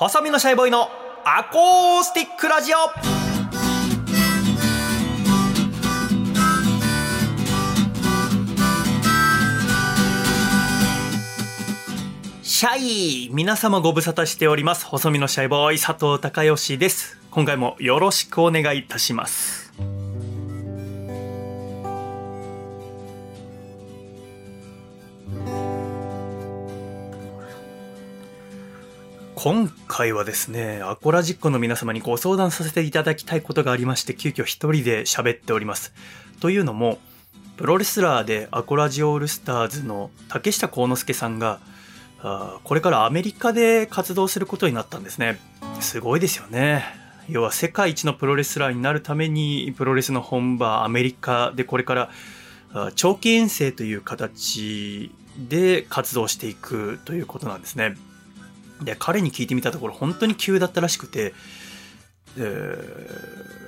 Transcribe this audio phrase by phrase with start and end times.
[0.00, 0.88] 細身のシャイボーイの
[1.26, 2.76] アコースティックラジオ
[12.42, 14.86] シャイ皆様ご無沙汰しております。
[14.86, 17.18] 細身のシャイボーイ佐藤孝義です。
[17.30, 19.59] 今回もよろしくお願いいたします。
[29.42, 35.94] 今回はですね、アコラジックの皆様にご相談させていただきたいことがありまして、急遽一人で喋っております。
[36.40, 36.98] というのも、
[37.56, 41.58] プロレスラーでアコラジオールスターズの竹下幸之助さんが、
[42.20, 45.40] あこれからアメリカで活動することになったんですね。
[45.80, 46.84] すごいですよね。
[47.26, 52.10] 要は世界一のプロレスラーになるためにプロレスの本場アメリカでこれから
[52.94, 57.96] 長期遠征という形で活動していくということなんですね。
[58.82, 61.34] で、彼に聞いてみたところ本当に急だったらしくて、
[62.36, 63.60] えー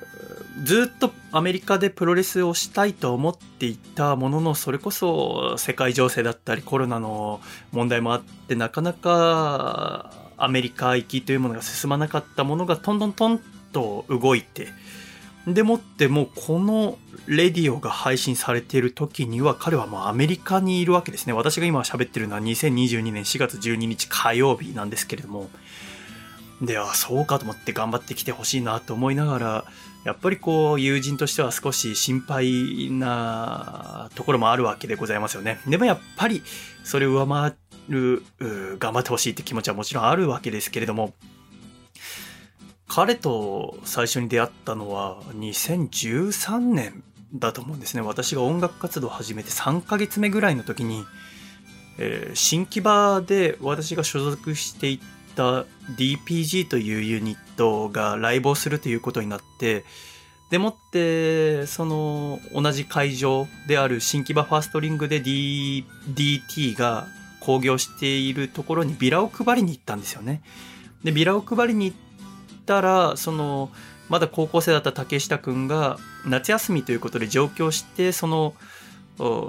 [0.63, 7.41] ずっとアメリカでプロレスをしたいと思っていたものの、それこそ世界情勢だったりコロナの
[7.73, 13.41] 問題もあって、なかなかアメリカ行きというものが進まなかったものがトントントン
[13.73, 14.69] と動いて、
[15.47, 21.33] でもってもうこのレディオが配信されている時には彼はもうアメリカにいるわけですね。
[21.33, 25.51] 私が今喋ってるのは2022年4月12日火曜日なんですけれども。
[26.61, 29.65] で、あ、そうかと思って頑張ってきてほしいなと思いながら、
[30.05, 35.61] やっぱりこう、友人としては少し心配なところもあるわけでございますよね。
[35.67, 36.43] でもやっぱり、
[36.85, 37.55] それを上回
[37.89, 38.23] る、
[38.79, 41.15] 頑張ってほしいって気持ちはもちろんあるわけですけれども、
[42.95, 48.03] 彼と最初に出会ったのは2013年だと思うんですね。
[48.03, 51.03] 私が音楽活動を始めて3ヶ月目ぐらいの時に、
[51.97, 55.01] えー、新木場で私が所属してい
[55.35, 55.65] た
[55.97, 59.87] DPG というユニットがライブをするということになって、
[60.51, 67.07] でもって、その同じ会場である新木場ファーストリングで D、DT が
[67.41, 70.43] 興行しているところにビラを配りに行ったんですよね。
[71.05, 71.97] で、ビラを配りに行っ
[72.67, 73.71] たら、その、
[74.09, 78.55] まだ高校生だった竹下くんが夏休みということで上京して、その、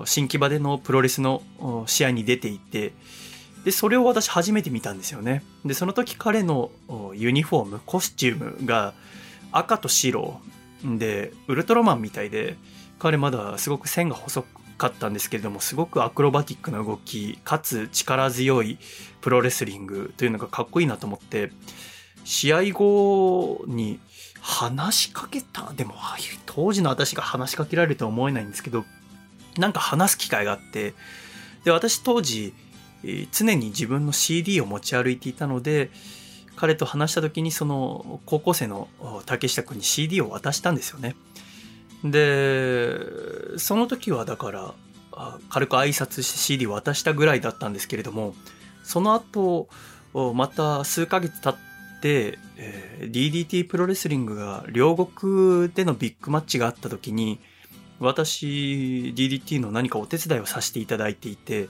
[0.05, 1.41] 新木場でのプロレスの
[1.87, 2.93] 試合に出ていて、
[3.63, 5.43] で、それを私初めて見たんですよね。
[5.65, 6.71] で、その時彼の
[7.15, 8.93] ユニフォーム、コスチュームが
[9.51, 10.41] 赤と白
[10.83, 12.57] で、ウルトラマンみたいで、
[12.99, 14.43] 彼まだすごく線が細
[14.77, 18.77] かったんですけれども、すごくアクロバティックな動き、かつ力強い
[19.21, 21.51] プロレスリングというのがかっこいいなと思って、
[22.23, 23.99] 試合後に
[24.41, 25.95] 話しかけた、でも
[26.45, 28.85] 当時の私が話しかけられるとは思えないんですけど、
[29.57, 30.93] なんか話す機会があって、
[31.63, 32.53] で、私当時、
[33.31, 35.91] 常に自分の CD を持ち歩いていたので
[36.55, 38.87] 彼と話した時にその高校生の
[39.25, 41.17] 竹下君に CD を渡したんですよね。
[42.05, 44.73] でその時はだから
[45.49, 48.35] 軽く挨拶して CD 渡したぐらいだったんですけれども
[48.85, 49.67] その後
[50.33, 51.72] また数ヶ月経って、
[52.09, 57.39] え DDT プロレスリングが両国でのビッグマッチがあった時に
[57.99, 61.69] 私 DDT の何かお手伝いをさせていただいていて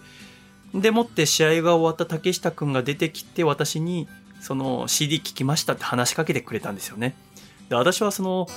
[0.74, 4.08] でもって試合が終わった竹下くんが出てきて私に
[4.42, 7.16] その CD 聞きましたって話しかけてくれたんですよね。
[7.70, 8.48] で私はその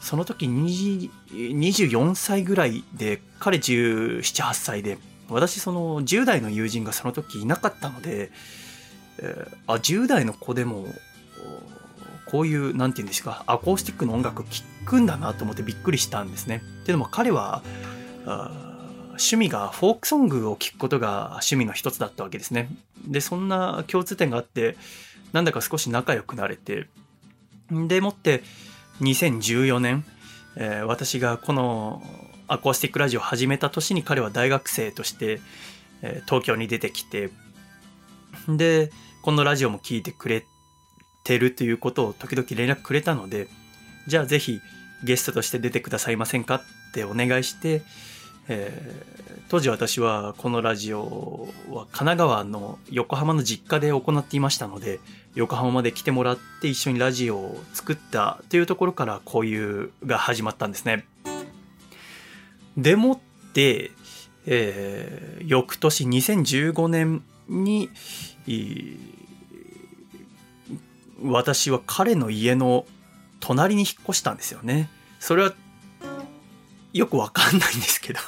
[0.00, 4.98] その時24歳ぐらいで彼17、8歳で
[5.28, 8.30] 私その10代の友人がその時いなかったので、
[9.18, 10.86] えー、あ10代の子でも
[12.26, 16.62] こういう何て言うんですかアコースティックの音楽聴くんだなと思ってびっくりしたんですね。
[16.82, 17.62] っていうのも彼は
[19.16, 22.68] 趣味がフォークソングを聴くことが趣味の一つだったわけですね。
[23.06, 24.76] で、そんな共通点があって、
[25.32, 26.88] なんだか少し仲良くなれて、
[27.70, 28.42] でもって
[29.00, 30.04] 2014年、
[30.56, 32.02] えー、私がこの
[32.48, 35.40] アコースティックラジオを始めた年に彼は大学生として、
[36.02, 37.30] えー、東京に出てきて、
[38.48, 38.90] で、
[39.22, 40.44] このラジオも聞いてくれ
[41.26, 43.48] てるということを時々連絡くれたので、
[44.06, 44.60] じゃあぜひ
[45.02, 46.60] ゲストとして出てくださいませんかっ
[46.92, 47.82] てお願いして、
[48.48, 55.00] えー、当時私はこのラジオは神奈川の横浜の実家で行っていましたので
[55.34, 61.06] 横浜まで来てもらって一緒にラジオを作ったというところから交友が始まったんですね。
[62.76, 63.18] でもっ
[63.52, 63.90] て、
[64.46, 67.90] えー、翌年2015年に
[71.22, 72.86] 私は彼の家の
[73.40, 74.90] 隣に引っ越したんですよね。
[75.18, 75.54] それは
[76.92, 78.20] よくわかんないんですけど。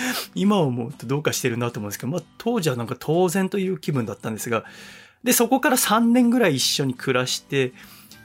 [0.34, 4.64] 今思うとどうかしてるなと思うんですけど、まあ当時はなんか当然という気分だったんですが、
[5.24, 7.72] で、そこから3年ぐらい一緒に暮らして、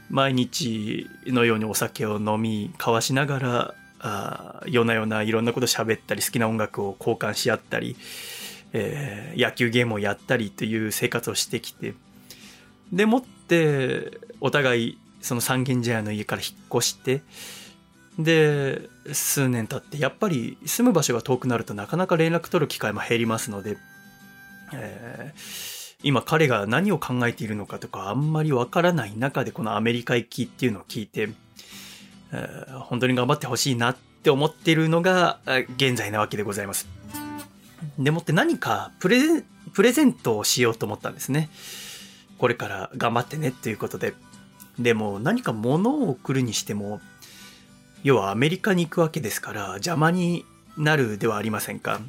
[0.09, 7.95] 毎日のようにお酒を飲み、交わしながら、あ夜な夜ないろんなこと喋ったり、好きな音楽を交換し合ったり、
[8.73, 11.93] えー、野球ゲームをやったりという生活をしてきて、
[12.91, 17.21] でもって、お互い、その三軒茶屋の家から引っ越して、
[18.17, 23.77] で、数年経って、やっぱり住む場所が遠くなるとなかなか連絡取る機会も減りますので、
[24.73, 31.29] えー、今彼が何を考えているのかとかあんまりわからない中でこのアメリカ行きっていうのを聞いて、
[32.31, 35.39] えー、本当に頑張ってほしいなって思ってるのが
[35.75, 36.87] 現在なわけでございます。
[37.99, 39.43] でもって何かプレ
[39.91, 41.49] ゼントをしようと思ったんですね。
[42.41, 44.15] これから頑張ってねっていうことで。
[44.79, 47.01] でも何か物を送るにしても
[48.03, 50.43] 要はアメリカに行くわけですから邪魔に
[50.75, 52.01] なるではありませんか。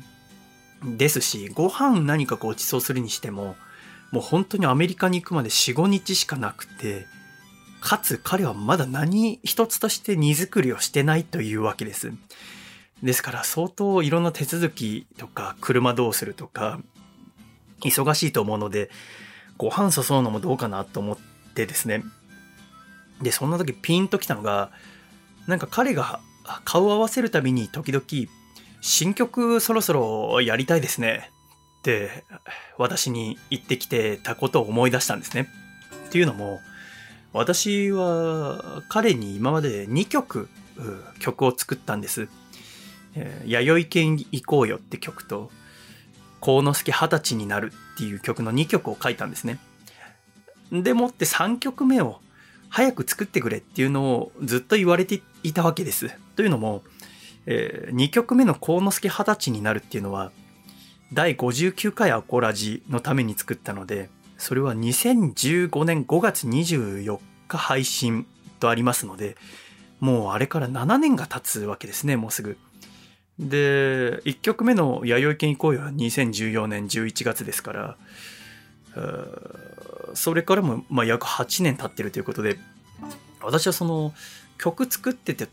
[0.82, 3.56] ですし、ご飯何かごちそうするにしても、
[4.10, 7.04] もう本当にアメリカに行くまで4、5日しかなくて、
[7.82, 12.10] かつ彼はまだ何一つとして荷造りをしてないというわけです。
[13.02, 16.80] ですから相当いろんな手続きとか車どうするとか
[17.80, 18.90] 忙しいと思うので
[19.62, 21.16] ご飯誘うのもどうかなと思っ
[21.54, 22.02] てですね。
[23.22, 24.72] で、そんな時ピンときたのが
[25.46, 26.18] なんか彼が
[26.64, 28.04] 顔を合わせるたびに時々、
[28.80, 31.30] 新曲そろそろやりたいですね
[31.78, 32.24] って
[32.76, 35.46] 私に言ってきてたことを思い出したんですね。
[36.08, 36.58] っていうのも、
[37.32, 40.48] 私は彼に今まで2曲
[41.20, 42.28] 曲を作ったんです。
[43.14, 45.52] えー、弥生県行こうよって曲と、
[46.40, 49.58] 幸之助二十歳になるっていう曲の2曲を書いたんですね。
[50.70, 52.20] でもって3曲目を
[52.70, 56.10] 早く作ってくれっていうのをずっと言われていたわけです。
[56.36, 56.82] というのも、
[57.44, 60.32] えー、2曲目の幸之助二十歳になるっていうのは、
[61.12, 67.18] 第59回アコラジのために作ったので、それは2015年5月24
[67.48, 68.26] 日配信
[68.58, 69.36] とありますので、
[70.00, 72.56] もうあれから7年が経つわけですね、もうすぐ。
[73.48, 77.96] で、1曲目の弥生県行こうよは2014年11月ですから、
[80.14, 82.58] それからも、まあ、約8年経ってるということで、
[83.42, 84.12] 私はその
[84.58, 85.48] 曲作ってて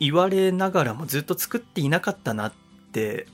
[0.00, 2.52] 言われながらもずっと作っていなかったなっ
[2.92, 3.26] て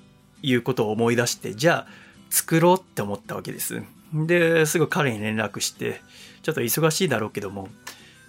[0.43, 1.87] いうことを思い出して、じゃあ
[2.29, 3.83] 作ろうって思ったわけです。
[4.12, 6.03] で、すぐ彼に連絡して、
[6.43, 7.69] ちょっと忙しいだろうけども、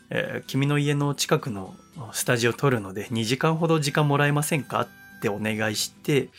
[0.09, 1.74] えー、君の家の近くの
[2.12, 6.29] スタジオ撮るので2時間ほど時間もらえませんかってお願いして、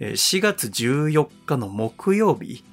[0.00, 2.64] 4月14日の木曜日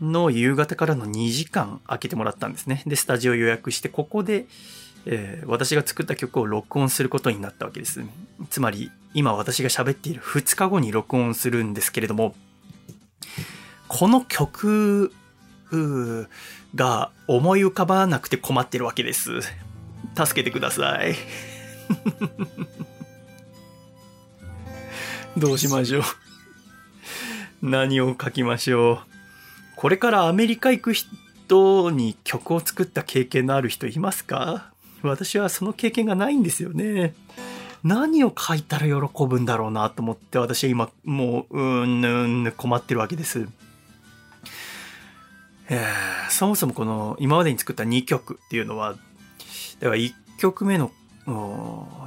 [0.00, 2.82] の夕方からの2時間空けてもらったんですね。
[2.86, 4.46] で、スタジオ予約して、ここで、
[5.06, 8.02] えー、私が作った曲を録音することになったわけです。
[8.50, 12.34] つまり、今私が喋っている2日後に録音するんですけれども、
[13.86, 15.12] この曲
[16.74, 19.40] が思い浮かばなくて困ってるわけです。
[20.16, 21.14] 助けてください。
[25.36, 26.02] どうしましょう。
[27.60, 28.98] 何を書きましょう。
[29.74, 34.70] これからアメリカ行く人に曲を作った経験のある人いますか？
[35.02, 37.14] 私はその経験がないんですよね。
[37.82, 43.48] 何を書いたら喜ぶんだろうなと思って私は今もううんぬん困ってるわけです。
[45.68, 50.92] えー、そもそもこの今までに作った2曲っていうのは、だから1曲目の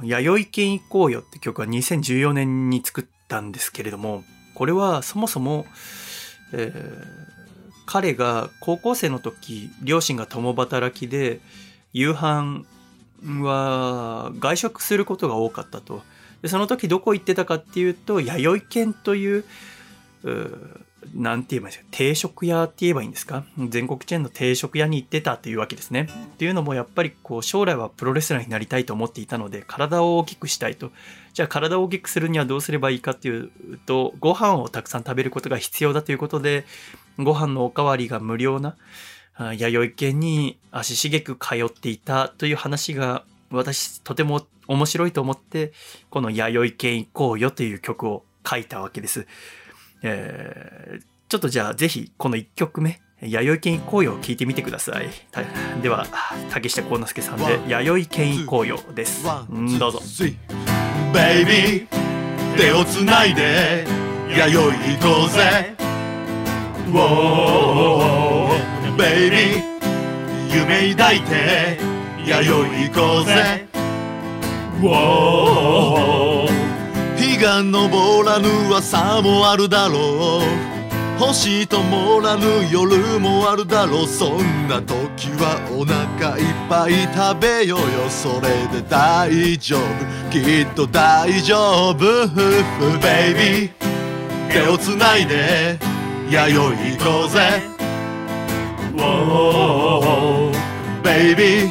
[0.02, 5.66] 弥生県行こうよって曲は2014年に作ったんですけれども、これはそもそも、
[6.52, 7.28] えー
[7.90, 11.40] 彼が高校生の時、両親が共働きで、
[11.94, 12.66] 夕飯
[13.40, 16.02] は外食することが多かったと。
[16.42, 19.44] でその時どこ行ってたかっていうと、弥生県という、う
[21.14, 26.08] なんて言えばいいですか、定食屋って言えばいいんですか全国チェーンの定食屋に行ってたっていうわけですね。
[26.34, 30.90] っていうのもやっぱりこう将来はプロレスラーになりたいと思っていたので体を大きくしたいと。
[31.34, 33.50] じゃあ体を大きくするにはどうすればいいかっていう
[33.86, 36.64] とご飯をたくさん食べることが必要だということで
[37.16, 38.76] ご飯のおかわりが無料な
[39.56, 45.72] 弥生県に足しげく通っていたという話が私とても面白いと思って
[46.10, 49.26] この弥生県行こうよという曲を書いたわけです。
[50.02, 55.08] えー、ちょっとじゃあぜひこの1曲目弥生県行こうよを聞いてみてください。
[55.82, 56.06] では
[56.50, 59.24] 竹下幸之助さんで弥生県行こうよです。
[59.78, 60.00] どうぞ。
[61.12, 61.88] ベイビー
[62.56, 63.86] 手をつないで
[64.28, 65.74] 弥生行こうぜ
[68.98, 69.78] ベイビー
[70.54, 71.78] 夢抱いて
[72.26, 72.54] 弥生
[72.88, 73.66] 行こうぜ
[77.38, 81.20] 日が昇らぬ朝もあるだろう。
[81.20, 84.06] 星ともらぬ夜もあるだろう。
[84.06, 88.10] そんな時はお腹いっぱい食べようよ。
[88.10, 89.80] それで大丈夫。
[90.30, 91.98] きっと大丈夫。
[92.98, 93.70] ベイビー
[94.50, 95.78] 手をつないで
[96.30, 97.62] 弥生行こうぜ。
[101.04, 101.70] ベイビー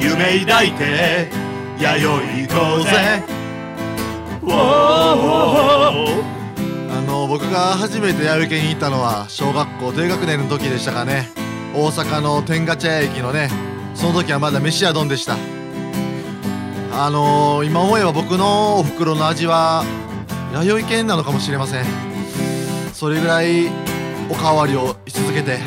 [0.00, 1.28] 夢抱いて
[1.80, 2.06] 弥生
[2.42, 3.37] 行こうぜ。
[4.50, 5.94] あ
[7.06, 11.30] の僕が初めて弥生家に行ったのは小学校低学年の時でしたかね。
[11.74, 13.50] 大阪の天下茶屋駅のね
[13.94, 15.36] その時はまだ飯屋丼でした。
[16.92, 19.84] あのー、今思えば僕のおふくろの味は
[20.52, 21.84] 弥生犬なのかもしれません。
[22.92, 23.68] それぐらい
[24.30, 25.58] おかわりをし続けて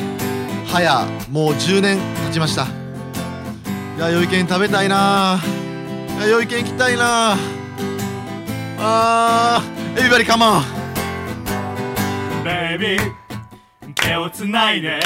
[0.68, 2.68] 早もう10年経ちました。
[3.98, 5.40] 弥生犬食べたいな
[6.20, 7.38] 弥生犬行きたいな
[8.84, 10.64] あーエビバリカモン
[12.44, 13.14] ベイビー
[13.94, 15.00] 手をつないで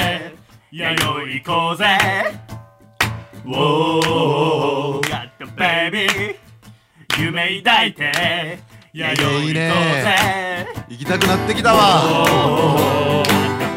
[0.71, 1.85] 弥生行こうぜ。
[3.43, 6.35] Whoa やっとベイビー
[7.19, 8.59] 夢抱いて
[8.93, 10.15] 弥生行こうぜ。
[10.87, 13.23] 行きたくなってきたわ。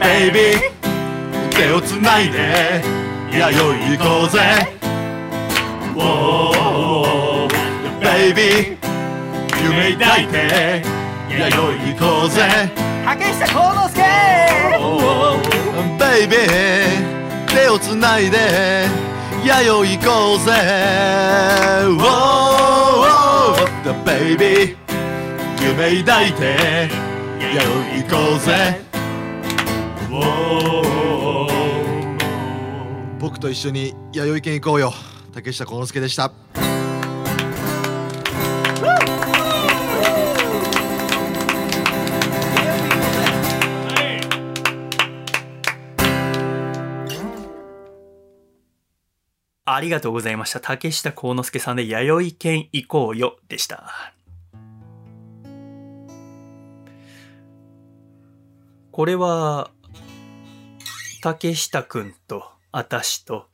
[0.00, 0.70] ベイビー
[1.50, 2.84] 手をつないで
[3.32, 4.38] 弥生行こうぜ。
[5.96, 7.48] Whoa
[8.00, 8.77] ベイビー
[9.68, 10.82] 夢抱いて
[11.28, 11.56] 弥生
[11.92, 12.72] 行こうぜ
[13.04, 14.00] 竹下幸之助
[15.98, 16.40] ベイビー
[17.48, 18.86] 手をつないで
[19.44, 20.52] 弥生行こうぜ
[24.06, 24.76] ベイビー
[25.62, 26.88] 夢抱いて
[27.38, 27.68] 弥生
[28.02, 28.80] 行こうぜ
[33.20, 34.94] 僕と一緒に弥生県行こうよ
[35.34, 36.32] 竹下幸之助でした
[49.74, 50.60] ありがとうございました。
[50.60, 54.12] 竹下幸之助さんで弥生県行こうよでした。
[58.90, 59.70] これは、
[61.22, 63.46] 竹下くんと、あたしと、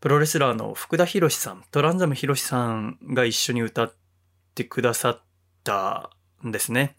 [0.00, 3.94] プロレスラーの福田博さん、トランザム博さんが一緒に歌っ
[4.54, 5.22] てくださっ
[5.62, 6.10] た
[6.44, 6.96] んですね。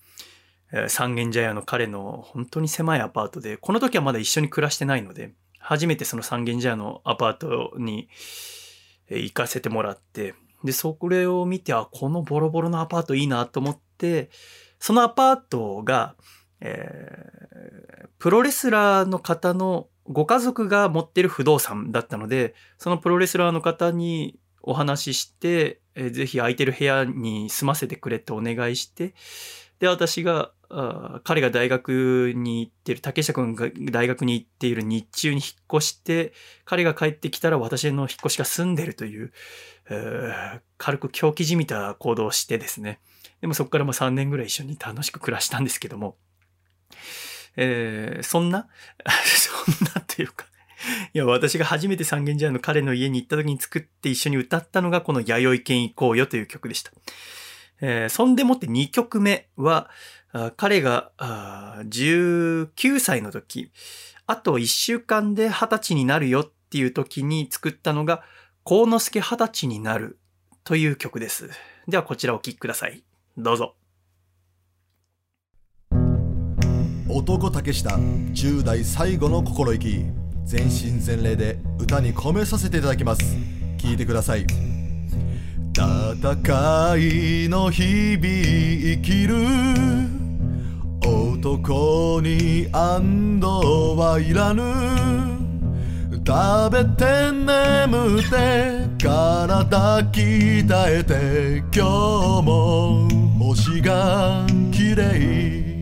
[0.88, 5.34] 三軒茶屋の彼の本当に狭いアパートで、この時はまだ一緒に暮らしてないので、
[5.64, 8.10] 初めてその三軒茶屋のアパートに
[9.10, 14.30] 行かせてもらって、で、それを見て、あ、このボロボロのアパートいいなと思って、
[14.80, 16.16] そのアパートが、
[16.60, 17.44] えー
[18.20, 29.14] プロレスラーの方のご家族が持ってる不動産だったので、そのプロレスラーの方にお話しして、えーぜひ空いてる部屋に住ませてくれってお願いして、
[29.80, 36.34] で、私が、あ彼が大学に行ってる、竹下くんが大学に行っている日中に引っ越して、
[36.66, 39.32] 彼が帰ってきたら私の引っ越しが済んでるという、
[39.90, 43.00] えー軽く狂気じみた行動をしてですね。
[43.40, 46.18] でもそこからも3年ぐらい一緒に楽しく暮らしたんですけども、
[47.56, 48.68] えーそんな、
[49.24, 50.46] そんなっていうか、
[51.14, 56.92] いや、私が初めて三軒茶屋の彼の家に行った時に作って一緒に歌ったのがこの弥生県行こうよという曲でした。
[57.82, 59.90] えーそんでもって2曲目は、
[60.56, 63.72] 彼が19歳の時、
[64.26, 68.24] あと1週間で20歳になるよっていう時に作ったのが、
[68.64, 70.18] 幸之助20歳になる
[70.64, 71.50] という曲です。
[71.88, 73.04] ではこちらお聴きください。
[73.38, 73.76] どうぞ。
[77.10, 80.04] 男竹下10代最後の心意気
[80.46, 83.38] 全身全霊で歌に込めさせていただきます
[83.78, 84.48] 聞いてください
[85.74, 85.86] 戦
[86.98, 88.28] いの日々
[88.96, 90.23] 生きる
[91.44, 94.64] 男に安堵はいらぬ。
[96.26, 101.84] 食べて眠って体鍛えて今
[102.40, 103.10] 日も
[103.40, 105.82] 星が綺麗。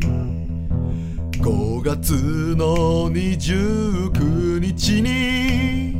[1.38, 5.96] 5月の29日に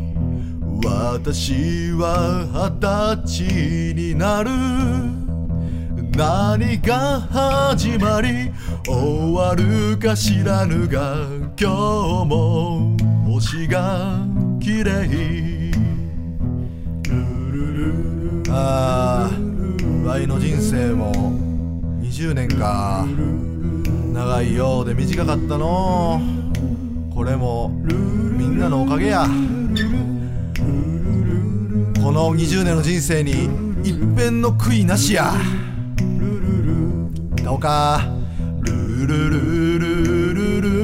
[0.84, 5.31] 私は二十歳になる。
[6.16, 8.52] 何が始まり
[8.86, 11.16] 終わるか知らぬが
[11.58, 11.70] 今
[12.26, 14.20] 日も星が
[14.60, 15.72] 綺麗。
[18.50, 19.32] ああ
[20.06, 21.14] ワイの人生も
[22.02, 23.08] 20年か。
[24.14, 26.20] 長いようで短かったの。
[27.16, 29.26] これもみんなのおかげや。
[32.04, 33.50] この20年の人生に
[33.84, 35.34] 一遍の悔いなしや。
[37.52, 37.60] ろう
[38.64, 40.81] ルルルルルルル。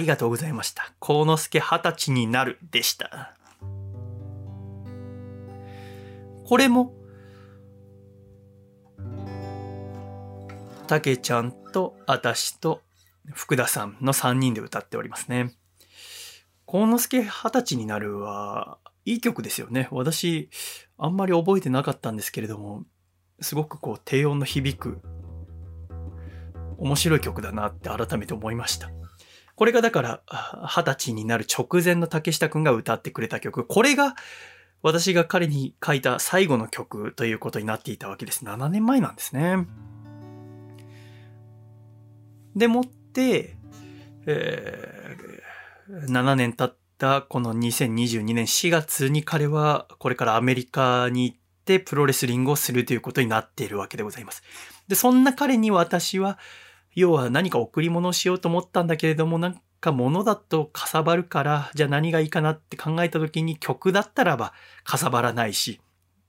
[0.00, 0.92] りがとうございました。
[0.98, 3.36] 幸之助二十歳になるでした。
[6.44, 6.92] これも、
[10.88, 12.82] たけちゃんとあたしと
[13.32, 15.54] 福田さんの3人で歌っておりますね。
[16.66, 19.88] 幸之助二十歳になるは、いい曲ですよね。
[19.90, 20.50] 私、
[20.98, 22.84] あんまり覚えてなかったんですけれども、
[23.40, 25.00] すごくこう低音の響く、
[26.78, 28.90] 面白い曲だなって改めて思いました。
[29.60, 30.22] これがだから、
[30.66, 33.66] 二十歳になる直前の竹下くんが歌ってくれた曲。
[33.66, 34.14] これが
[34.80, 38.42] 私が彼に書いた最後の曲ということになっていたわけです。
[38.42, 39.66] 7年前なんですね。
[42.56, 43.54] でもって、
[44.24, 51.36] えー7年経ったこの2022年4月に彼はこれからアメリカに行っ
[51.66, 54.42] てプロレスリングをするということになっているわけでございます。
[54.88, 56.38] で、そんな彼に私は
[56.94, 64.52] 要は何か贈り物をしようと思ったんだけれども、なんか物だとかさばるから、じゃあ何がいいかなって考えた時に曲だったらば
[64.84, 65.80] かさばらないし、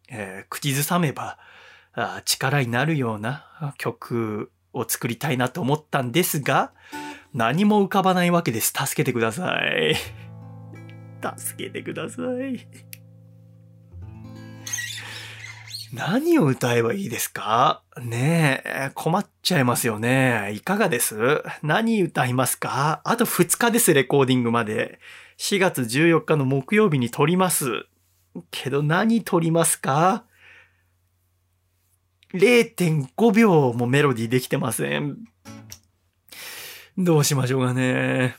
[0.09, 1.37] えー口ずさめば
[1.93, 6.71] あ力になるような曲を作りたいなと思ったんですが、
[7.33, 8.73] 何も浮かばないわけです。
[8.75, 9.95] 助けてください。
[11.37, 12.90] 助けてください。
[15.93, 17.83] 何を歌えばいいですか？
[18.01, 20.53] ねえ、困っちゃいますよね。
[20.53, 21.43] いかがです？
[21.63, 23.01] 何歌いますか？
[23.03, 24.99] あと2日です、レコーディングまで。
[25.37, 27.85] 4月14日の木曜日に撮ります。
[28.51, 30.23] けど何撮りますか
[32.33, 35.17] ?0.5 秒もメロディーできてません。
[36.97, 38.37] どうしましょうかね。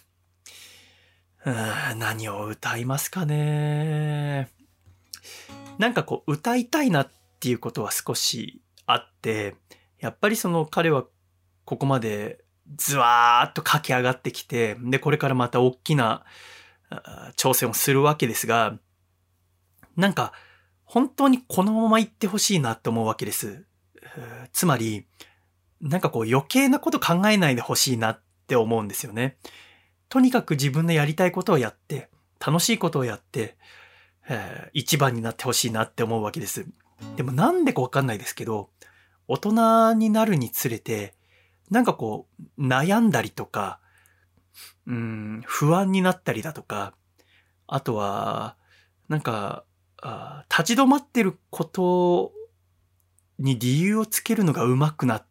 [1.44, 4.48] 何を歌いますかね。
[5.78, 9.56] なんかこう歌いたいなってていうことは少しあって、
[9.98, 11.04] やっぱりその彼は
[11.64, 12.44] ここまで
[12.76, 16.24] ズワーッと駆け上がってきて、で、これからまた大きな
[16.88, 18.78] あー挑戦をするわけですが、
[19.96, 20.32] なんか
[20.84, 23.64] 本当にこのまま行ってほしいなと思うわけです。
[24.52, 25.06] つまり、
[25.80, 29.36] なんかこう余計なこと考えないでほしいなって思うんですよね。
[30.08, 32.08] とにかく自分のやりたいことをやって、
[32.44, 33.56] 楽しいことをやって、
[34.28, 36.66] えー一番になってほしいなって思うわけです。
[37.16, 38.70] でもなんでかわかんないですけど、
[39.28, 41.14] 大人になるにつれて、
[41.70, 42.26] なんかこ
[42.58, 43.80] う、悩んだりとか、
[44.86, 46.94] うん、不安になったりだとか、
[47.66, 48.56] あとは、
[49.08, 49.64] なんか、
[50.02, 52.32] あ立ち止まってること
[53.38, 55.26] に理由をつけるのが上手くなっ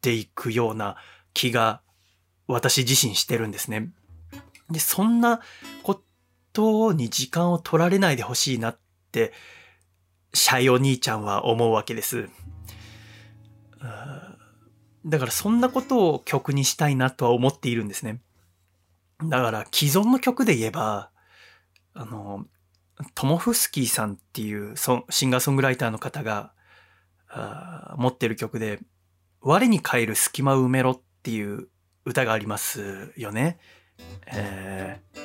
[0.00, 0.96] ていくような
[1.34, 1.82] 気が
[2.46, 3.90] 私自身してるんですね。
[4.70, 5.40] で、そんな
[5.82, 6.00] こ
[6.52, 8.78] とに時間を取られないでほしいなっ
[9.12, 9.32] て、
[10.34, 12.28] シャイお兄ちゃんは思うわけです。
[15.06, 18.20] だからそんなことを曲にしたいなとは思っているんですね。
[19.22, 21.10] だから既存の曲で言えば、
[21.94, 22.46] あの、
[23.14, 26.52] トモフスキーさんっていうソシンガーソングライターの方が
[27.96, 28.80] 持ってる曲で、
[29.40, 31.68] 我に返る隙間を埋めろっていう
[32.04, 33.58] 歌がありますよね。
[34.26, 35.24] えー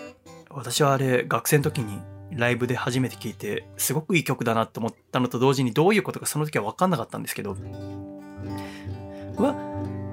[0.52, 2.00] 私はあれ学生の時に
[2.32, 7.56] ライブで初めて聴いてすごくいい曲だなと思ったのと同時にどういうことかその時は分かんなかったんですけど。
[9.38, 9.56] わ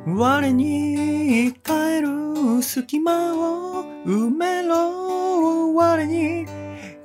[0.09, 6.47] 我に帰る隙間を埋めろ我に。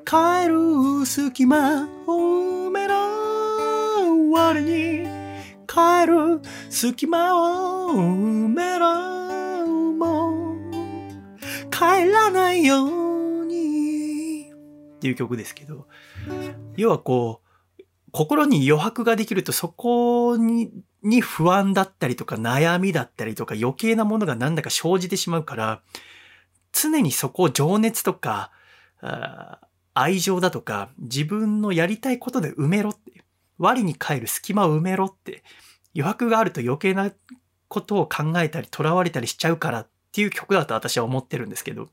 [0.06, 2.96] 帰る隙間を埋めろ
[4.32, 5.08] 我に。
[5.68, 10.72] 帰る隙間を埋めろもう。
[11.72, 13.11] 帰らないよ。
[15.02, 15.88] っていう曲ですけど
[16.78, 17.42] 要はこ
[17.80, 25.82] う心に余白ができるとそこにに不安だったりとか悩みだったりとか余計なものがなんだか生じてしまうから
[26.72, 28.52] 常にそこを情熱とか
[29.96, 33.24] 愛情だとか自分のやりたいことで埋めろって
[33.58, 35.44] 我に返る隙間を埋めろって
[35.96, 37.12] 余白があると余計な
[37.70, 41.90] ことを考えたり囚われたりしちゃうからっていう曲だと私は思ってるんですけど、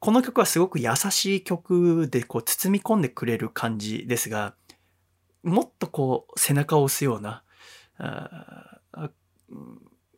[0.00, 4.54] この曲はすごく優しい曲でこう包み込んでくれる感じですが、
[5.42, 7.42] もっとこう背中を押すような、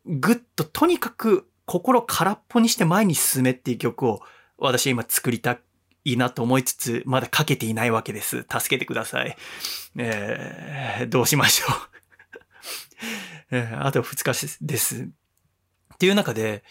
[0.05, 4.21] ぐっととにかく心空っぽにして前に進めっていう曲を
[4.57, 5.59] 私今作りた
[6.05, 8.45] いなと思いつつ、まだ書けていないわけです。
[8.51, 9.35] 助けてください。
[9.97, 11.69] えー、どうしましょう。
[13.57, 15.03] えー、あと2日です。
[15.03, 15.07] っ
[15.97, 16.63] ていう中で、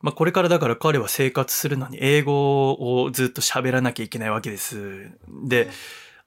[0.00, 5.10] まあ、これからだから彼は生活するのに英語をずっと喋らなきゃいけないわけです。
[5.44, 5.68] で、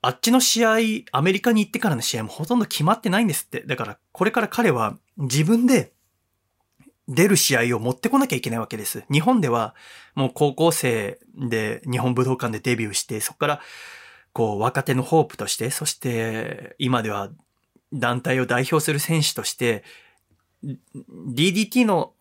[0.01, 0.77] あっちの試合、
[1.11, 3.61] アメリカに行ってからの試合もほとんど決まってないんですって。
[3.61, 5.93] だからこれから彼は自分で
[7.07, 9.03] 出る試合を持ってこなきゃいけないわけです。
[9.11, 9.75] 日本では
[10.15, 13.61] もう高校生で日本武道館でデビューして、そこから
[14.33, 17.29] こう若手のホープとして、そして今では
[17.93, 19.83] 団体を代表する選手として
[20.63, 22.13] DDT の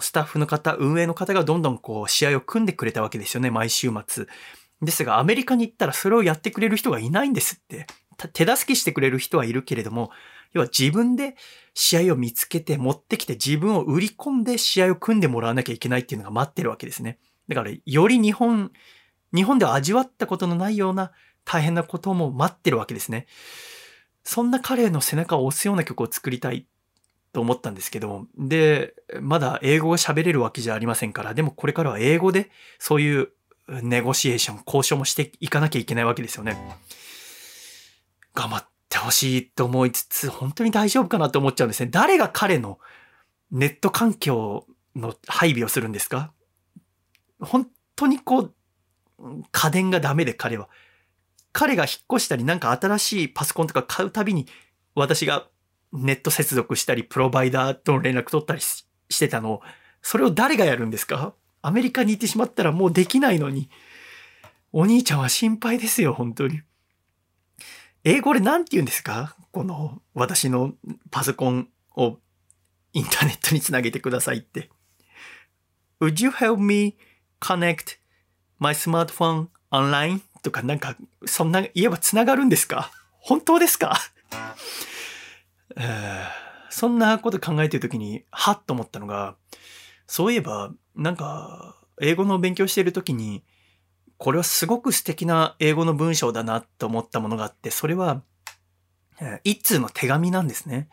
[0.00, 4.26] スタッフの方、運営の方がどんどんこう試合を組んでくれたわけですよね、毎週末。
[4.82, 7.86] ですが、アメリカに行ったらそれをやってくれる人がいないんですって。
[8.32, 10.10] 手助けしてくれる人はいるけれども、
[10.52, 11.36] 要は自分で
[11.74, 17.18] 試合を見つけて持ってきて自分を売り込んで試合を組んでもらわなきゃいけないっていうのが待ってるわけですね。
[17.48, 18.72] だから、より日本、
[19.34, 21.12] 日本では味わったことのないような
[21.44, 23.26] 大変なことも待ってるわけですね。
[24.22, 26.66] そんな彼の背中を押すような曲を作りたい
[27.32, 33.28] と思ったんですけど、で、まだ英語が喋れるわけじゃありませんから、でもこれからは英語でそういう
[33.68, 36.56] ネゴシエーション、交渉もしていかなきゃいけないわけですよね。
[38.34, 41.90] 頑張ってほしいと思いつつ、本当に大丈夫かなと思っちゃうんですね。
[41.92, 42.78] 誰が彼の
[43.50, 44.66] ネット環境
[44.96, 46.32] の配備をするんですか？
[47.40, 48.54] 本当にこう、
[49.52, 50.68] 家電がダメで彼は。
[51.52, 54.46] 彼が引っ越したりなんか新しいパソコンとか買うたびに
[54.94, 55.48] 私が
[55.92, 58.84] ネット接続したり、プロバイダーとの連絡取ったりし
[59.18, 59.62] てたのを、
[60.02, 61.34] それを誰がやるんですか？
[61.62, 63.68] アメリカに行ってしまったらもうできないのに。
[64.72, 66.62] お兄ちゃんは心配ですよ、本当に。
[68.04, 69.36] 英語で何て言うんですか？
[69.50, 70.74] この私の
[71.10, 72.18] パソコンを
[72.92, 74.70] インターネットにつなげてくださいって。
[76.00, 76.96] Would you help me
[77.40, 77.98] connect
[78.58, 80.20] my smartphone online?
[80.42, 82.90] とかなんか、そんな言えばつながるんですか？
[83.18, 83.98] 本当ですか？
[85.76, 86.26] えー、
[86.70, 89.36] そんなこと考えてるときに、はっと思ったのが、
[90.06, 93.44] そういえば、なんか、英語の勉強しているときに、
[94.16, 98.22] これはすごく素敵な英語の文章だなと思ったものがあって、それは、
[99.44, 100.88] 一通の手紙なんですね。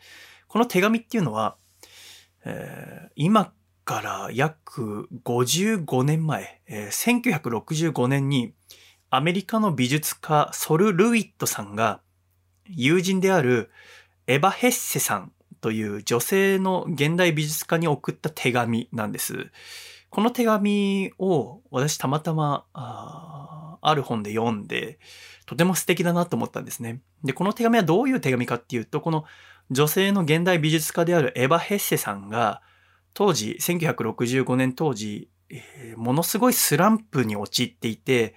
[0.48, 1.56] この手紙っていうのは、
[2.44, 3.52] えー、今
[3.84, 8.54] から約55年前、えー、1965年に
[9.10, 12.00] アメリカの美術家ソル・ルイットさんが
[12.66, 13.70] 友人である
[14.28, 19.50] エヴァ・ヘッセさんという女性の現代美術家に送った手紙なんです。
[20.10, 24.98] この手紙を私たまたまあある本で読んで、
[25.46, 27.00] とても素敵だなと思ったんですね。
[27.24, 29.24] で、この手紙はどういう手紙かっていうと、この
[29.70, 32.62] 女性の現代美術家であるエヴァ・ヘッセさんが、
[33.14, 38.34] 当時、1965年当時、えー、ものすごいスランプに陥っていて、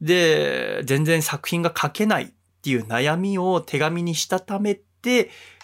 [0.00, 2.28] で、全然作品が書けないっ
[2.62, 4.80] ていう悩みを手紙にしたため、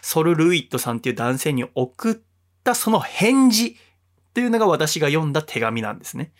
[0.01, 2.17] ソル・ルイットさんっていう男性に送っ
[2.65, 3.77] たその返事
[4.35, 6.33] というのが私が読んだ手紙なんですね。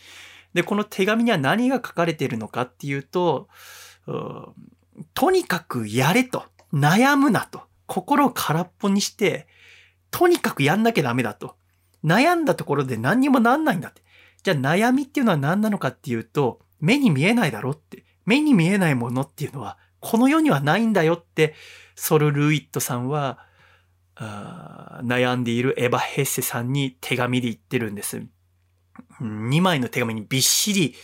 [0.55, 3.49] で、この手紙には何が書かれているのかっていうと、
[4.07, 4.55] う
[5.15, 6.45] とにかくやれと。
[6.73, 7.63] 悩むなと。
[7.87, 9.47] 心を空っぽにして、
[10.11, 11.57] とにかくやんなきゃダメだと。
[12.05, 14.03] 悩んだところで何にもなんないんだって。
[14.43, 18.05] じゃあ悩みっていうのは何なのかっていうと、目に見えないだろって。
[18.25, 21.55] 目に見えないものっていうのは、この世にはないんだよって
[21.95, 23.39] ソル・ルイットさんは、
[24.17, 28.27] 悩んでいるエヴァ・ヘッセさんに手紙で言ってるんです。
[29.21, 30.95] 2枚の手紙にびっしり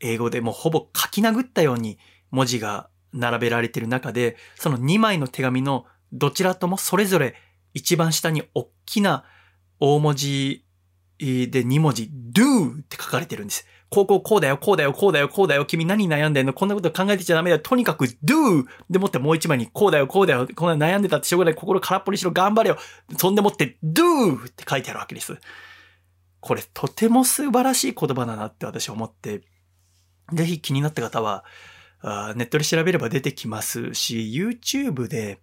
[0.00, 1.98] 英語でもうほぼ書き殴ったように
[2.30, 7.34] 文字が並べられている中で、その2枚の手紙のどちらともそれぞれ
[7.72, 9.24] 一番下に大きな
[9.80, 10.64] 大文字
[11.18, 13.66] で2文字 do って書かれてるんです。
[13.94, 16.52] こうこうこうだよ、こうだよ、こうだよ、こうだよ、君何悩んでんの？
[16.52, 17.62] こんなこと考えてちゃダメだよ。
[17.62, 18.64] とにかく do!
[18.90, 21.54] でもってもう一枚に、こうだよ、こうだよ、こんな悩んでたってしょうがない。
[21.54, 22.78] 心空っぽにしろ、頑張れよ。
[23.16, 24.46] そんでもって do!
[24.46, 25.38] って書いてあるわけです。
[26.40, 29.42] これとても素晴らしい言葉だなって私は思って、
[30.32, 31.44] ぜひ気になった方は、
[32.02, 35.40] ネットで調べれば出てきますし、YouTube で、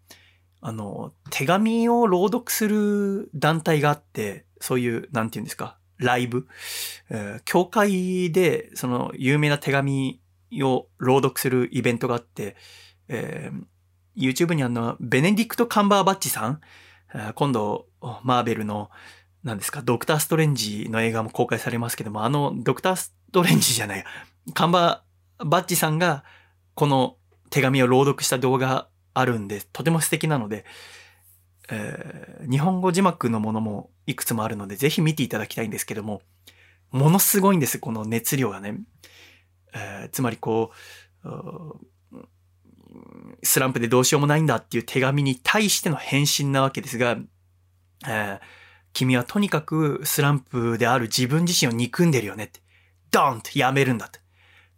[0.60, 6.48] あの、手紙を朗読する団体があって、そういう、なんて言うんですか、ライブ、
[7.10, 10.22] えー、教会でその有名な手紙
[10.62, 12.56] を朗読するイベントがあって、
[13.08, 13.64] えー、
[14.16, 16.62] YouTube にあの、ベネディクト・カンバーバッチさん、
[17.14, 17.88] え、今度、
[18.24, 18.90] マーベルの、
[19.44, 24.04] 何ですか、ドクター・ストレンジの映画も公開されますけども、あの、ドクター・ストレンジじゃない、
[24.54, 26.24] カンバーバッチさんが、
[26.74, 27.18] この
[27.50, 30.66] 手紙を朗読した動画あるんで、とても素敵なので、
[31.70, 36.22] えー、日本語字幕のものもいくつもあるので、ぜひ見ていただきたいんですけども、
[36.92, 38.80] ものすごいんです、この熱量がね。
[39.74, 41.82] えー、つまりこう、
[43.44, 47.18] スランプでどうしようもないんだっていう手紙に対しての返信なわけですが、
[48.08, 48.40] えー、
[48.94, 52.60] 君はとにかくスランプである自分自身を憎んでるよねって。
[53.12, 54.20] ドーンとやめるんだって。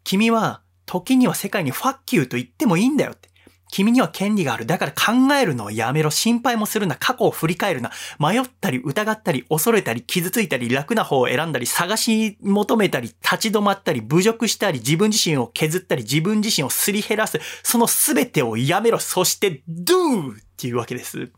[0.03, 3.29] 君は時には世界にファッキューと言ってもいいんだよって。
[3.73, 4.67] 君には権利がある。
[4.67, 6.11] だから考えるのをやめろ。
[6.11, 6.95] 心配もするな。
[6.95, 7.89] 過去を振り返るな。
[8.19, 17.39] 迷ったり疑ったり恐れたり傷ついたり楽な方を選んだり探し求めたり立ち止まったり侮辱したり自分自身を削ったり自分自身をすり減らす。
[17.63, 18.99] その全てをやめろ。
[18.99, 20.33] そして do!
[20.33, 21.31] っていうわけです。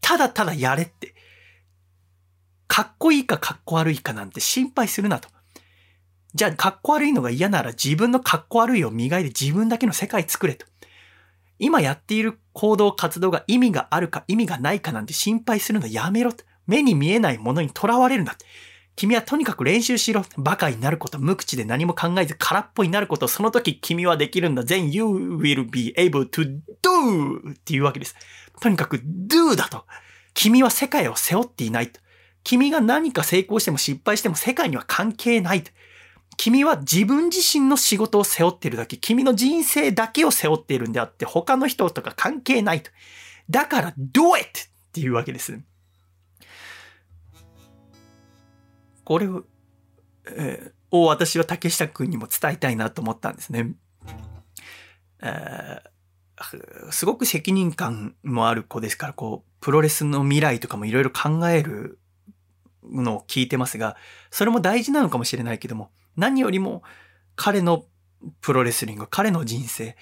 [0.00, 1.16] ただただやれって。
[2.68, 5.28] かっこいいかかっこ悪いかなんて心配するなと。
[6.32, 10.71] じゃあ、かっこ悪いのが嫌なら自分のかっこ悪いを磨いて自分だけの世界作れと。
[11.58, 16.32] 今やっている行動活動が意味があるか意味がないかなんて心配するのやめろ。
[16.66, 18.36] 目に見えないものにとらわれるな。
[18.94, 20.24] 君はとにかく練習しろ。
[20.36, 24.62] バカになること、無口で何も考えず空っぽになること、その時君はできるんだ。
[24.62, 27.52] then you will be able to do!
[27.52, 28.14] っていうわけです。
[28.60, 29.86] とにかく do だと。
[30.34, 32.00] 君は世界を背負っていないと。
[32.44, 35.70] 君が何か成功しても失敗しても世界には関係ないと。
[36.36, 42.90] 君は自分自身の仕事を背負っているだけ、君の人生だけを背負っているんであって、他の人とか関係ないと。
[43.50, 44.46] だから、do it!
[44.46, 45.58] っていうわけです。
[49.04, 49.44] これを、
[50.26, 53.74] えー、を私は竹下くんにも伝えたいなと思ったんですね。
[55.22, 61.98] えー、すごく責任感もある子ですから、こう、プロレスの未来とかもいろいろ考える
[62.84, 63.96] のを聞いてますが、
[64.30, 66.82] それも大事なのかもしれないけども、何よりも
[67.36, 67.84] 彼の
[68.40, 69.96] プロレスリング、彼の人生、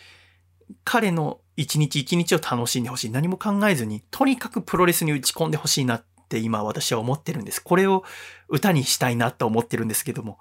[0.85, 3.11] 彼の一日一日を楽しんでほしい。
[3.11, 7.61] 何も考えずに、とにかくプロレスに打ち込んでほしいなって今私は思ってるんです。
[7.61, 8.05] これを
[8.49, 10.39] 歌にしたいなと思ってるんですけども、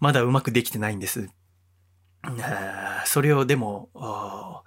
[0.00, 1.30] まだうまくできてないんです。
[3.04, 4.64] それをでも、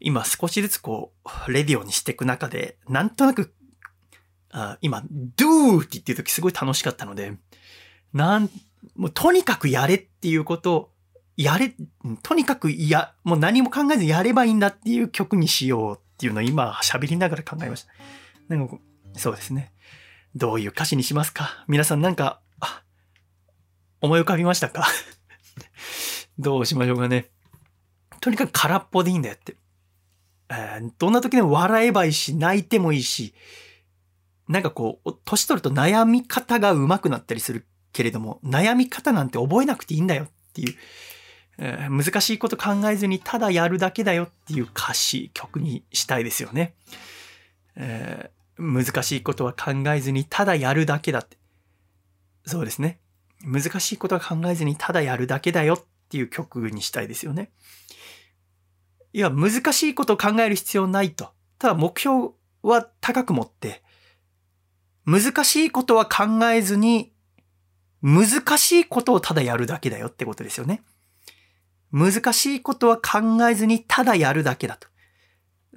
[0.00, 1.12] 今少しずつこ
[1.46, 3.54] う、レディオにしていく中で、なんとなく、
[4.80, 5.04] 今、
[5.36, 7.34] do って言ってる時すごい楽しかったので、
[8.12, 8.50] なん
[8.96, 10.90] もうとにかくやれっていうことを、
[11.36, 11.74] やれ、
[12.22, 17.92] とにかくいや、もう何も考えずやればいいんだっていう曲にしようっていうのを今喋りながら考えました。
[18.48, 18.76] なんか
[19.14, 19.72] そうですね。
[20.34, 21.64] どういう歌詞にしますか？
[21.66, 22.40] 皆さんなんか、
[24.02, 24.86] 思い浮かびましたか？
[26.38, 27.30] どうしましょうかね。
[28.20, 29.56] とにかく空っぽでいいんだよって。
[30.50, 33.34] えー、どんな時でも笑えばいいし、泣いてもいいし、
[34.48, 40.74] なんかこう、年取ると悩み方が上手くなったりするけれども、悩み方なんて覚えなくていいんだよっていう、
[41.58, 46.74] えー、難しいこと考えずにただやるだけだよっていう歌詞、曲にしたいですよね。
[47.76, 51.36] えー、難しいことは考えずにただやるだけだって。
[52.46, 53.00] そうですね。
[53.42, 57.50] 難しいことは考えずにただやるだけだよっていう曲にしたいですよね。
[59.12, 61.30] いや、難しいことを考える必要ないと。
[61.58, 62.30] ただ目標
[62.62, 63.82] は高く持って、
[65.04, 67.12] 難しいことは考えずに
[68.02, 70.82] 難しいことをただやるだけだよってことですよね。
[71.92, 74.88] 難しいことは考えずにただやるだけだと。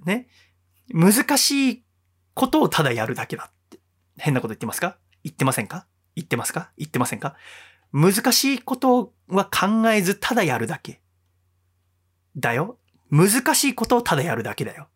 [0.05, 0.27] ね。
[0.89, 1.83] 難しい
[2.33, 3.79] ことをただやるだけだって。
[4.17, 4.97] 変なこと言ってますか？
[5.23, 5.87] 言ってませんか？
[6.15, 6.71] 言ってますか？
[6.77, 7.35] 言ってませんか？
[7.91, 11.01] 難しいことは考えずただやるだけ。
[12.35, 12.77] だよ。
[13.09, 14.87] 難しいことをただやるだけだよ。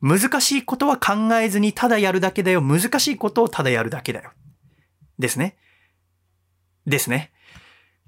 [0.00, 2.60] 難しいことは考えずにただやるだけだよ。
[2.60, 4.32] 難しいことをただやるだけだよ。
[5.18, 5.56] ですね。
[6.88, 7.32] ですね。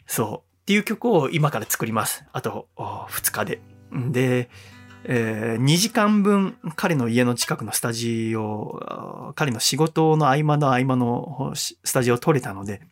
[0.06, 0.50] そう。
[0.62, 2.24] っていう曲を今から作ります。
[2.32, 3.60] あと、2日で。
[3.92, 4.48] で、
[5.04, 12.82] えー、2時間分彼の家の近くのスタジオ、彼の仕事の合間の合間のスタジオを取れたので、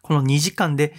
[0.00, 0.94] この2時間で、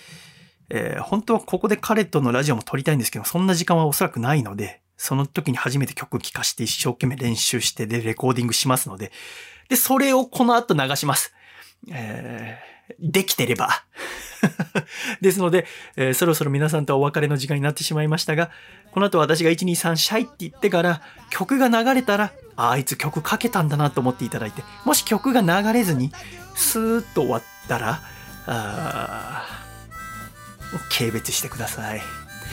[0.70, 9.12] えー、本当はここで彼とのラジオも撮りたいんですけど、そんな時間はおそらくないので、その時に初めて曲聴かして一生懸命練習してでレコーディングしますので、
[9.68, 11.34] で、それをこの後流します。
[11.92, 13.70] えーできてれば。
[15.22, 18.50] ですので、えー、そろそろ皆さんとお別れの時間になってしまいましたが、
[18.92, 26.12] この後私が123シャイって言ってから曲が流れたら、ああいつ曲かけたんだなと思っていただいて、もし曲が流れずに
[26.56, 28.02] スーッと終わったら、
[28.46, 29.64] あ
[30.98, 32.02] 軽蔑してください。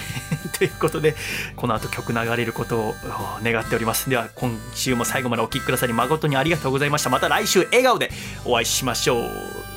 [0.59, 1.17] ということで、
[1.57, 2.95] この後曲流れることを
[3.43, 4.09] 願っております。
[4.09, 7.11] では、今週も最後までお聴きくださり誠にありがとうございました。
[7.11, 8.11] また来週笑顔で
[8.45, 9.70] お会いしましょう。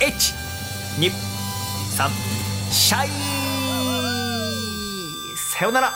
[0.00, 1.08] 123
[2.70, 3.08] シャイ。
[5.36, 5.92] さよなら。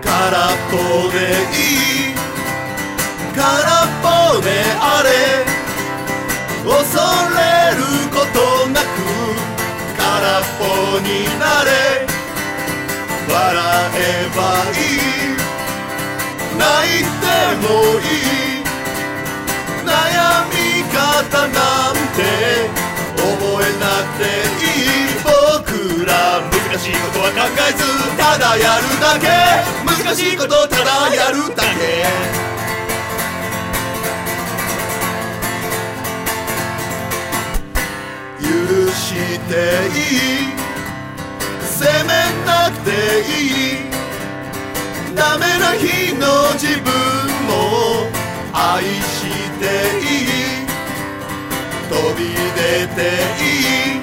[0.00, 0.76] 空っぽ
[1.12, 1.18] で
[1.62, 1.67] いい
[11.00, 11.68] になれ。
[13.28, 13.34] 笑
[13.94, 14.38] えば
[14.72, 15.38] いい。
[16.58, 16.64] 泣
[17.00, 17.24] いて
[17.62, 17.68] も
[18.00, 18.64] いい。
[19.84, 19.88] 悩
[20.50, 20.54] み
[20.92, 20.96] 方
[21.38, 22.18] なんて
[23.16, 23.22] 覚
[23.62, 24.22] えなくて
[24.64, 25.18] いい。
[25.24, 25.26] 僕
[26.06, 27.78] ら難しいことは考えず
[28.16, 29.24] ただやるだけ。
[29.84, 31.68] 難しいことただやるだけ。
[38.40, 38.46] 許
[38.92, 39.14] し
[39.48, 39.52] て
[39.94, 40.57] いい。
[41.78, 42.10] 責め
[42.44, 42.90] なくて
[43.22, 43.86] いい。
[45.14, 46.90] ダメな日の自分
[47.46, 48.10] も
[48.52, 49.64] 愛して
[50.00, 50.66] いい。
[51.88, 52.58] 飛び出
[52.96, 53.00] て
[53.38, 53.46] い
[53.94, 54.02] い。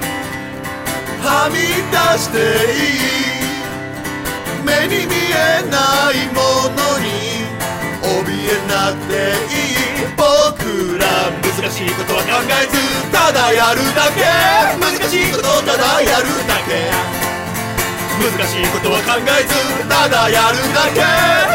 [1.20, 1.54] はみ
[1.92, 2.34] 出して
[2.72, 3.44] いい。
[4.64, 5.76] 目に見えな
[6.12, 6.40] いも
[6.72, 7.04] のに
[8.00, 9.12] 怯えなくて
[9.52, 10.16] いい。
[10.16, 11.04] 僕ら
[11.44, 12.74] 難しいことは考えず
[13.12, 14.24] ただやるだけ。
[14.80, 17.25] 難しいことただやるだけ。
[18.16, 19.52] 難しいことは考えず
[19.88, 21.04] ただやるだけ。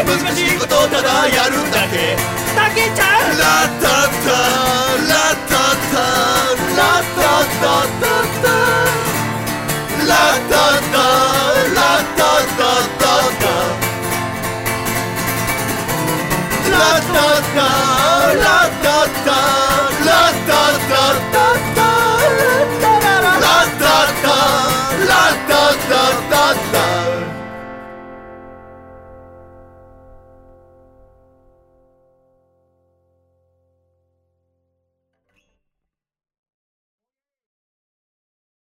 [0.06, 2.14] 難しいことただやるだけ。
[2.54, 4.30] たけちゃんラッタッタ
[5.10, 5.98] ラッタッタ
[6.78, 8.46] ラッタッタッタッタ。
[10.06, 10.98] ラッタッタ
[11.72, 13.46] ラッタッタッタッタ。
[16.70, 17.66] ラッタッタ
[18.34, 19.71] ラッタッタ。